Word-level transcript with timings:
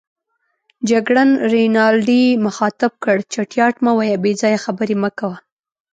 جګړن 0.89 1.29
رینالډي 1.53 2.23
مخاطب 2.45 2.91
کړ: 3.03 3.17
چټیات 3.33 3.75
مه 3.83 3.91
وایه، 3.97 4.17
بې 4.23 4.31
ځایه 4.41 4.63
خبرې 4.65 4.95
مه 5.03 5.09
کوه. 5.19 5.37